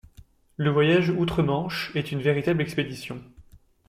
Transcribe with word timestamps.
Le 0.57 0.71
voyage 0.71 1.11
outre-Manche 1.11 1.91
est 1.95 2.11
une 2.11 2.23
véritable 2.23 2.63
expédition. 2.63 3.21